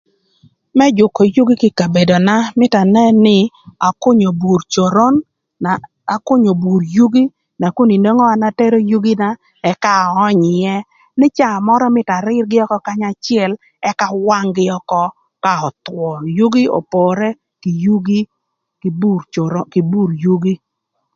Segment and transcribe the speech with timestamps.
[0.77, 3.39] Më jükö yugi kï ï kabedona mïtö anën nï,
[3.89, 5.15] akünyö bur coron,
[5.63, 5.71] na
[6.15, 7.23] akünyö bur yugi,
[7.61, 9.27] nakun inwongo an atero yugina
[9.71, 10.77] ëka aöönyö ïë,
[11.19, 13.51] nï caa mörö mïtö arïrgï ökö kanya acël
[13.89, 15.03] ëk awang-gï ökö
[15.43, 16.07] ka öthwö.
[16.37, 17.29] Yugi opore
[17.61, 18.19] kï yugi
[18.81, 20.53] kï bur coron kï bur yugi.